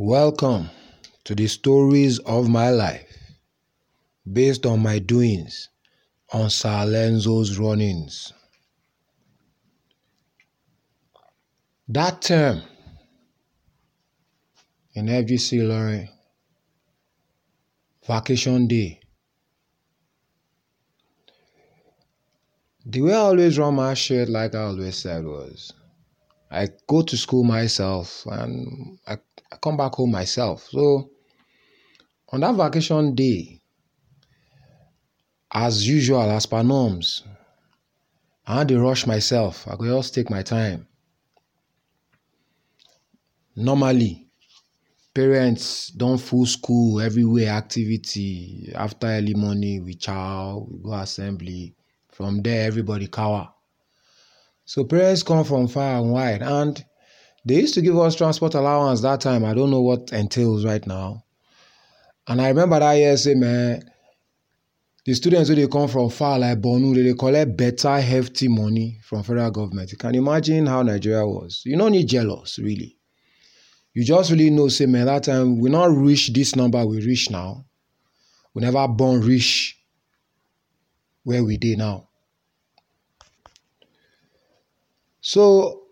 [0.00, 0.70] Welcome
[1.24, 3.34] to the stories of my life
[4.32, 5.70] based on my doings
[6.32, 8.32] on Sir Lenzo's runnings.
[11.88, 12.62] That term
[14.94, 16.08] in FGC Ilorin,
[18.06, 19.00] vacation day,
[22.86, 25.72] the way I always run my shit, like I always said, was
[26.50, 29.18] I go to school myself and I,
[29.52, 30.68] I come back home myself.
[30.70, 31.10] So
[32.30, 33.60] on that vacation day,
[35.50, 37.24] as usual, as per norms,
[38.46, 39.66] I had to rush myself.
[39.68, 40.86] I could just take my time.
[43.56, 44.28] Normally,
[45.14, 51.74] parents don't full school everywhere activity after early morning we chow we go assembly
[52.08, 53.48] from there everybody cower
[54.68, 56.42] so parents come from far and wide.
[56.42, 56.84] And
[57.42, 59.42] they used to give us transport allowance that time.
[59.42, 61.24] I don't know what entails right now.
[62.26, 63.80] And i remember that year say man
[65.06, 69.00] the students wey dey come from far like borno they dey collect better hefty money
[69.02, 69.90] from federal government.
[69.90, 71.62] You can imagine how nigeria was.
[71.64, 72.98] You no need jealous really.
[73.94, 77.30] You just really know say man that time we not reach this number we reach
[77.30, 77.64] now.
[78.52, 79.78] We never born reach
[81.22, 82.07] where we did now
[85.28, 85.82] so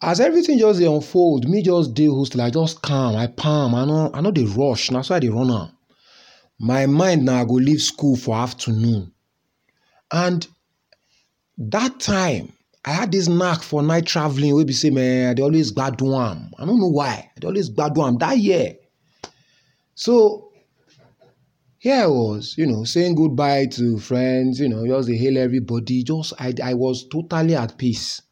[0.00, 3.74] as everything just dey unfold me just dey hostel i just calm i palm.
[3.74, 4.90] I no i no dey rush.
[4.90, 5.72] So i dey run
[6.60, 9.12] my mind na i go leave school for afternoon.
[10.12, 10.46] And
[11.58, 12.52] that time
[12.84, 16.14] i had this knack for night traveling wey be say man i dey always gbadun
[16.30, 16.52] am.
[16.56, 17.28] I no know why.
[17.36, 18.76] I dey always gbadun am that year.
[19.96, 20.52] So
[21.78, 26.04] here i was you know saying goodbye to friends you know just dey hail everybody.
[26.04, 28.22] Just i i was totally at peace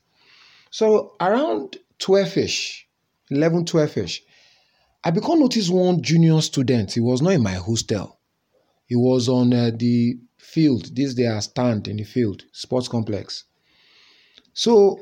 [0.74, 2.80] so around 12ish
[3.30, 4.22] 11 12ish
[5.04, 6.90] i become notice one junior student.
[6.90, 8.18] He was not in my hostel.
[8.86, 10.96] He was on uh, the field.
[10.96, 13.44] This their stand in the field sports complex.
[14.52, 14.98] So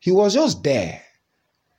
[0.00, 1.00] he was just there.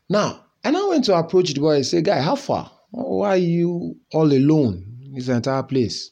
[0.07, 1.75] Now and i went to approach the boy.
[1.75, 2.71] And say guy how far?
[2.91, 6.11] Why are you all alone in this entire place?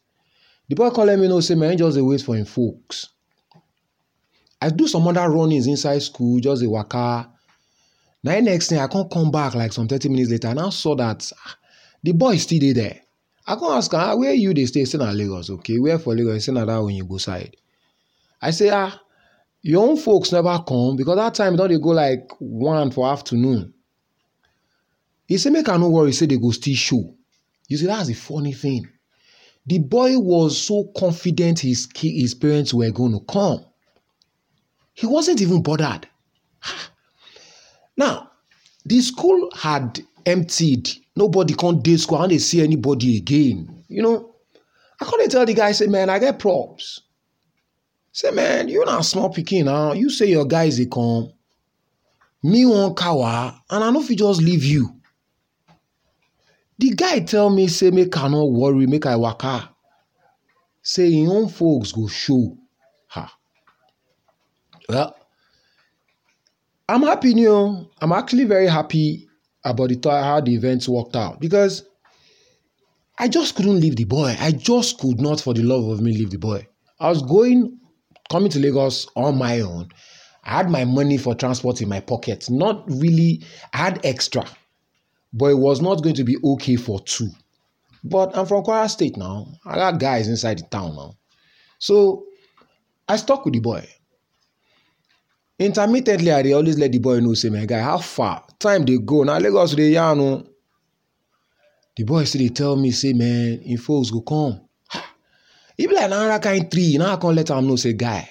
[0.68, 3.08] The boy let me know say man just wait for him folks
[4.62, 7.28] i do some other runnings inside school just a waka.
[8.24, 10.70] Him next thing i come come back like some thirty minutes later And i now
[10.70, 11.56] saw that ah,
[12.04, 13.02] the boy still there.
[13.48, 14.86] I come ask am ah where you dey stay?
[14.86, 15.50] Say na lagos.
[15.50, 16.46] Okay where for lagos?
[16.46, 17.56] Say na that oyinbo side.
[18.42, 19.00] I say ah
[19.64, 23.08] your own folks never come because that time e don dey go like one for
[23.12, 23.74] afternoon.
[25.28, 27.16] He say make i no worry say they go still show.
[27.68, 28.88] You see that's the funny thing.
[29.66, 33.66] The boy was so confident his his parents were going to come
[34.94, 36.08] he wasn't even bothered.
[37.98, 38.32] Now
[38.86, 40.90] the school had emptied.
[41.16, 42.18] Nobody come dey school.
[42.20, 43.84] I dey see anybody again.
[43.88, 44.28] You know
[45.02, 47.02] i couldn't tell the guy say man i get props.
[48.12, 49.94] Say man you na small pikin now.
[49.94, 51.32] You say your guys dey come
[52.44, 54.90] me wan kawa and i know if you just leave you.
[56.80, 58.88] The guy tell me say make i worry.
[58.88, 59.70] Make i waka.
[60.82, 62.58] Say him own folks go show.
[63.08, 63.38] Ha
[64.92, 65.16] well
[66.90, 69.28] i'm happy new i'm actually very happy
[69.64, 71.84] about the how the events worked out because
[73.18, 74.36] i just couldn't leave the boy.
[74.40, 76.68] I just could not for the love of me leave the boy.
[77.00, 77.80] I was going
[78.30, 79.90] coming to lagos on my own.
[80.44, 83.44] I had my money for transport in my pocket not really
[83.74, 84.44] i had extra
[85.34, 87.30] but it was not going to be okay for two.
[88.04, 89.48] But i'm from kwara state now.
[89.66, 91.16] I got guys inside the town now.
[91.80, 92.26] So
[93.08, 93.88] i stuck with the boy
[95.66, 98.98] intermittently i dey always let the boy know say my guy how far time dey
[98.98, 99.24] go?
[99.24, 100.44] Na lagos we dey yarn o
[101.96, 104.60] the boy still dey tell me say man him folks go come.
[105.78, 108.28] E be like na another kind tree now i come let am know say guy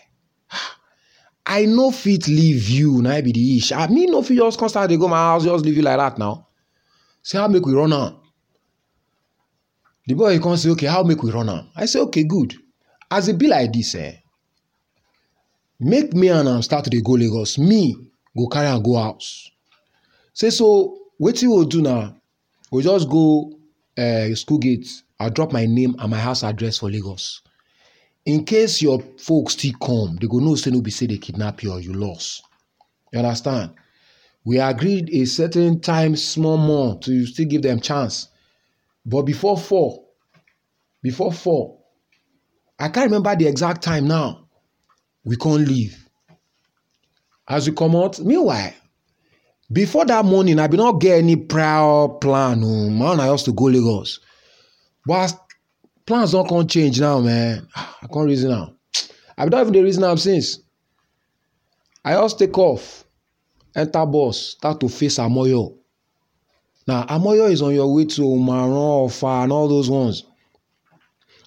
[1.46, 3.72] i no fit leave you na be the ish.
[3.72, 5.98] I me no fit just come start dey go my house just leave you like
[5.98, 6.48] that now.
[7.22, 8.16] Say how make we run am?
[10.06, 11.68] The boy come say okay how make we run am?
[11.76, 12.54] I say okay good.
[13.10, 14.14] As e be like this eh
[15.80, 17.58] make me and am start to dey go lagos.
[17.58, 17.96] Me
[18.36, 19.50] go carry am go house.
[20.34, 22.12] Say so wetin we will do na
[22.70, 23.52] we'll just go
[23.98, 24.88] uh, school gate.
[25.18, 27.42] I drop my name and my house address for lagos.
[28.26, 31.62] In case your folks still come they go know say no be say they kidnap
[31.62, 32.42] you or you lost.
[33.12, 33.72] You understand?
[34.44, 38.28] We agreed a certain time small more to still give them chance.
[39.04, 40.04] But before four
[41.02, 41.78] before four
[42.78, 44.46] i can't remember the exact time now
[45.24, 45.96] we can't leave.
[47.48, 48.72] As we comot meanwhile
[49.72, 53.44] before that morning i bin no get any prior plan o my own na just
[53.44, 54.20] to go lagos.
[55.06, 55.34] But as
[56.06, 58.76] plans don come change now man i come reason am
[59.38, 60.58] i bin don even dey reason am since.
[62.04, 63.04] I just take off
[63.76, 65.76] enter bus start to face amoyo.
[66.86, 70.24] Now amoyo is on your way to umaran ofa and all those ones.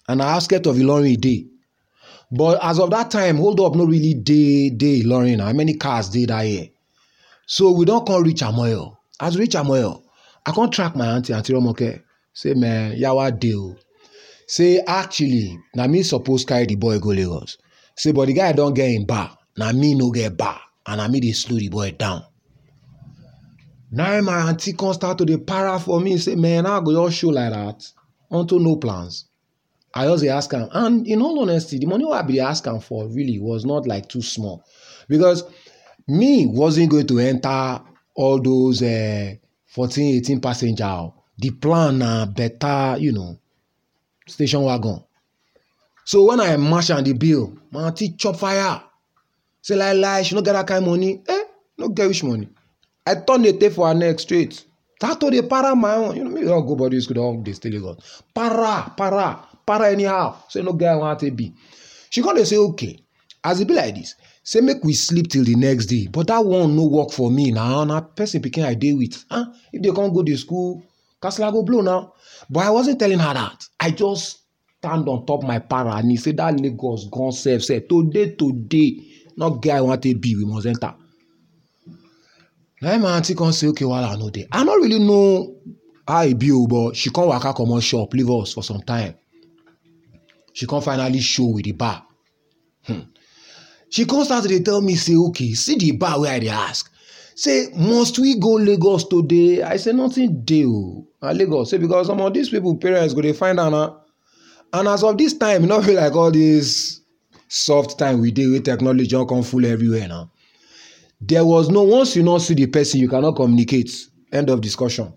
[0.08, 1.46] And na outskirt of ilorin e dey
[2.36, 6.10] but as of that time hold up no really dey dey ilorin how many cars
[6.10, 6.68] dey that year
[7.46, 8.96] so we don come reach amoyo.
[9.20, 10.02] As we reach amoyo
[10.46, 12.02] i come track my aunty aunty romoke.
[12.34, 13.76] Say man yawa dey o.
[14.48, 17.58] Say actually na me suppose carry the boy go lagos.
[17.96, 21.08] Say but the guy don get him bar na me no get bar and na
[21.08, 22.24] me dey slow the boy down.
[23.92, 26.18] Na my aunty come start to dey para for me.
[26.18, 27.86] Say man i go just show like that?
[28.32, 29.26] Unto no plans
[29.94, 32.80] i just ask am and in all honesty the money i bin dey ask am
[32.80, 34.64] for really was not like too small.
[35.08, 35.44] Because
[36.08, 37.82] me wasn't going to enter
[38.16, 39.34] all those uh,
[39.68, 43.38] 14 18 passenger the plan na better you know
[44.28, 45.04] station wagon.
[46.06, 48.82] So when i match am the bill my aunty chop fire.
[49.62, 51.22] Say lie lie she no get that kind money.
[51.28, 51.44] Eh
[51.78, 52.50] no get which money.
[53.06, 54.66] I turn the tape for her neck straight
[55.04, 57.70] start to para my own you know me don go body school don dey stay
[57.72, 60.36] lagos para para para anyhow.
[60.50, 61.54] Say no get how i wan take be.
[62.10, 63.00] She come dey say okay.
[63.44, 66.44] As e be like this say make we sleep till the next day but that
[66.46, 67.84] one no work for me na.
[67.84, 69.26] Na person pikin i dey with.
[69.30, 70.82] Ah if they come go the school
[71.22, 72.14] kasala go blow now
[72.50, 73.68] but i wasn't telling her that.
[73.80, 74.40] I just
[74.80, 77.88] stand on top my para and he say that lagos gone sef sef.
[77.90, 79.04] Today today
[79.36, 80.94] no get how i wan take be we must enter
[82.84, 85.56] na my aunty come say okay wahala no dey i no really know
[86.06, 89.16] how e be o but she come waka comot shop leave us for some time.
[90.56, 92.06] She come finally show with the bar.
[92.84, 93.00] Hmm.
[93.90, 96.50] she come start to dey tell me say okay see the bar wey i dey
[96.50, 96.92] ask.
[97.36, 99.64] Say must we go lagos today?
[99.64, 101.08] I say nothing dey o.
[101.22, 101.70] Na lagos.
[101.72, 103.96] Say because some of these people parents go dey find am na.
[104.74, 107.00] And as of this time e no be like all this
[107.48, 110.30] soft time we dey wey technology don come full everywhere now
[111.28, 113.92] there was no once you no see the person you cannot communicate.
[114.32, 115.14] End of discussion.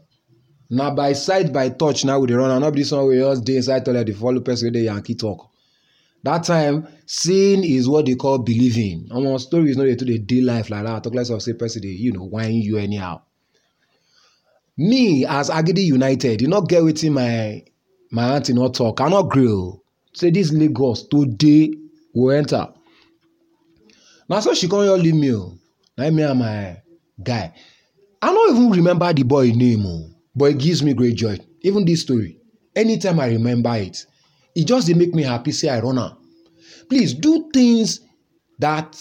[0.70, 2.61] Na by sight by touch now we dey run am.
[2.61, 5.14] No be this one wey just dey inside toilet dey follow person wey dey yankee
[5.14, 5.50] talk.
[6.23, 9.08] That time seeing is what they call believing.
[9.11, 11.03] Omo stories no dey too dey dey life like that.
[11.05, 13.23] Talk less of say person dey you know whine you anyhow.
[14.76, 17.62] Me as agidi united you no get wetin my
[18.11, 19.00] my aunty no talk.
[19.00, 19.82] I no gree o.
[20.12, 21.73] Say this lagos today
[22.14, 22.69] we enter.
[24.29, 25.58] Na so she come just leave me o
[25.96, 26.76] na me and my
[27.22, 27.52] guy.
[28.22, 31.38] I don't even remember the boy name o but it gives me great joy.
[31.62, 32.38] Even this story
[32.76, 34.04] anytime i remember it
[34.54, 36.16] it just make me happy say i run am.
[36.88, 38.00] Please do things
[38.58, 38.94] that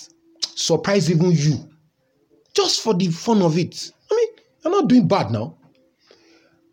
[0.56, 1.70] surprise even you
[2.54, 3.92] just for the fun of it.
[4.12, 4.30] I mean
[4.64, 5.58] i'm not doing bad now.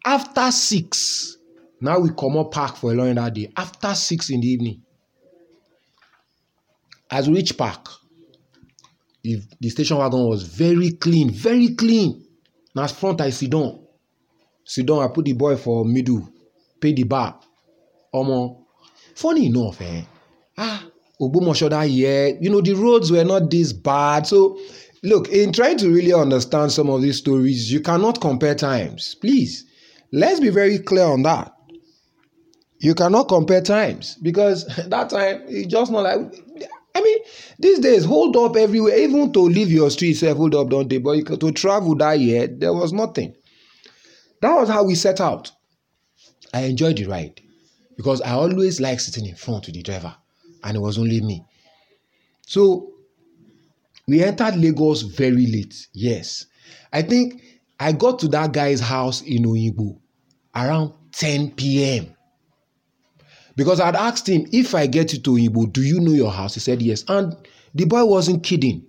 [0.05, 1.37] After six
[1.81, 3.53] now we come up park for ilorin that day.
[3.57, 4.83] After six in the evening
[7.11, 7.89] as we reach park
[9.23, 12.25] the the station wagon was very clean very clean.
[12.75, 13.87] Na front i siddon
[14.65, 16.29] siddon i put the boy for middle
[16.81, 17.39] pay the bar.
[18.15, 18.65] Omo
[19.15, 20.03] funny enough eh?
[20.57, 20.85] Ah
[21.21, 24.27] ogbomoso that year you know the roads were not this bad.
[24.27, 24.59] So
[25.03, 29.15] look in trying to really understand some of these stories you cannot compare times.
[29.21, 29.65] Please
[30.13, 31.53] let's be very clear on that.
[32.81, 36.42] You cannot compare times because that time it's just not like
[36.95, 37.19] i mean
[37.59, 38.97] these days hold up everywhere.
[38.97, 42.47] Even to leave your street sef hold up don dey but to travel that year
[42.47, 43.35] there was nothing.
[44.41, 45.53] That was how we set out.
[46.53, 47.41] I enjoyed the ride
[47.97, 50.15] because i always like sitting in front with the driver
[50.65, 51.45] and it was only me.
[52.47, 52.93] So
[54.09, 56.47] we entered lagos very late yes.
[56.93, 57.43] I think
[57.81, 59.99] i got to that guy's house in oyigbo
[60.55, 62.15] around 10 p.m
[63.57, 66.55] because i'd asked him if i get you to oyigbo do you know your house?
[66.55, 67.05] He said yes.
[67.09, 67.37] And
[67.75, 68.87] the boy wasn't kidding.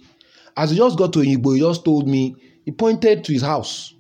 [0.55, 3.93] As he just got to oyigbo he just told me he pointed to his house.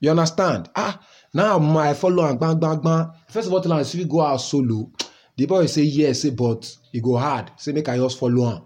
[0.00, 0.68] You understand?
[0.76, 1.00] Ah
[1.32, 4.20] now i follow am gbang gbang gbang first of all tell am say we go
[4.20, 4.90] out solo?
[5.36, 7.50] The boy say yes say but e go hard.
[7.56, 8.62] Say make i just follow am.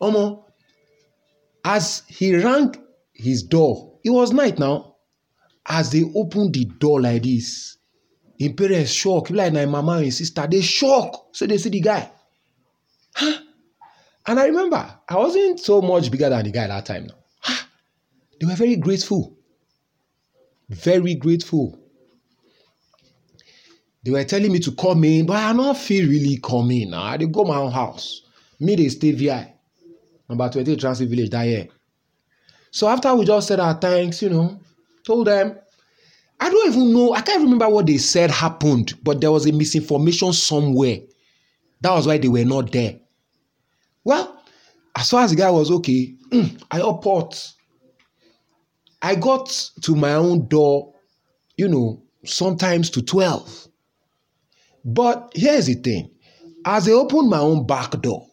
[0.00, 0.44] Omo
[1.64, 2.74] as he rang
[3.12, 4.94] his door it was night now.
[5.70, 7.77] As they open the door like this
[8.38, 11.34] him parents shock be like na him mama and him sister dey shock.
[11.34, 12.10] Say they see the guy.
[13.14, 13.38] Huh?
[14.26, 17.08] and i remember i wasn't so much bigger than the guy that time
[17.40, 17.64] huh?
[18.38, 19.34] they were very grateful.
[20.68, 21.78] Very grateful.
[24.04, 27.16] They were telling me to come in but i no feel really come in i
[27.16, 28.22] dey go my own house.
[28.60, 29.54] Me dey stay vi
[30.28, 31.68] number twenty-eight transit village that year.
[32.70, 34.60] So after we just said our thanks, you know,
[35.04, 35.58] told them,
[36.40, 39.52] I don't even know, I can't remember what they said happened, but there was a
[39.52, 40.98] misinformation somewhere.
[41.80, 43.00] That was why they were not there.
[44.04, 44.42] Well,
[44.96, 47.52] as far as the guy was okay, mm, I up port.
[49.00, 49.48] I got
[49.82, 50.94] to my own door,
[51.56, 53.68] you know, sometimes to 12.
[54.84, 56.10] But here's the thing
[56.64, 58.26] as I opened my own back door,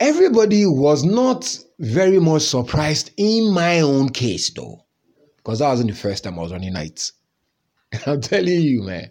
[0.00, 4.84] everybody was not very much surprised in my own case, though,
[5.48, 7.14] because that wasn't the first time I was running nights.
[8.06, 9.10] I'm telling you, man.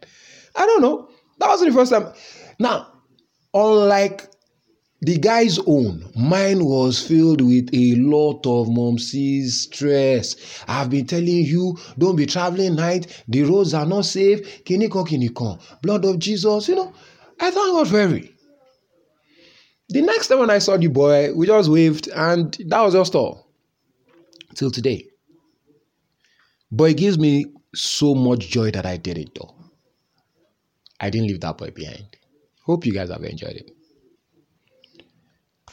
[0.56, 1.10] I don't know.
[1.40, 2.14] That wasn't the first time.
[2.60, 2.94] Now,
[3.56, 4.28] unlike
[5.02, 9.12] the guy's own, mine was filled with a lot of mom's
[9.52, 10.64] stress.
[10.68, 13.24] I've been telling you, don't be traveling night.
[13.28, 14.64] The roads are not safe.
[14.64, 15.60] Kinikon, kinikon.
[15.82, 16.94] Blood of Jesus, you know.
[17.40, 18.32] I thank God for every.
[19.90, 23.16] The next time when I saw the boy, we just waved, and that was just
[23.16, 23.48] all.
[24.54, 25.08] Till today.
[26.72, 29.56] But it gives me so much joy that I did it though.
[31.00, 32.18] I didn't leave that boy behind.
[32.64, 33.77] Hope you guys have enjoyed it.